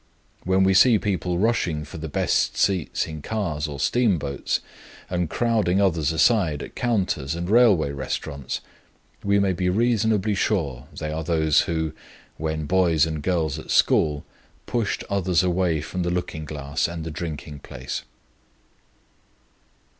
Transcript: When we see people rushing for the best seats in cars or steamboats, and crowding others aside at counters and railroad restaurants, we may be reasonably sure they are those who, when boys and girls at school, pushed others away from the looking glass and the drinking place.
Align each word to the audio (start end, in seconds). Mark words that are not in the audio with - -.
When 0.45 0.63
we 0.63 0.73
see 0.73 0.97
people 0.97 1.37
rushing 1.37 1.85
for 1.85 1.99
the 1.99 2.09
best 2.09 2.57
seats 2.57 3.05
in 3.05 3.21
cars 3.21 3.67
or 3.67 3.79
steamboats, 3.79 4.59
and 5.11 5.29
crowding 5.29 5.79
others 5.79 6.11
aside 6.11 6.63
at 6.63 6.73
counters 6.75 7.35
and 7.35 7.47
railroad 7.47 7.93
restaurants, 7.93 8.61
we 9.23 9.37
may 9.37 9.53
be 9.53 9.69
reasonably 9.69 10.33
sure 10.33 10.87
they 10.97 11.11
are 11.11 11.23
those 11.23 11.61
who, 11.69 11.93
when 12.37 12.65
boys 12.65 13.05
and 13.05 13.21
girls 13.21 13.59
at 13.59 13.69
school, 13.69 14.25
pushed 14.65 15.03
others 15.07 15.43
away 15.43 15.81
from 15.81 16.01
the 16.01 16.09
looking 16.09 16.45
glass 16.45 16.87
and 16.87 17.03
the 17.03 17.11
drinking 17.11 17.59
place. 17.59 18.01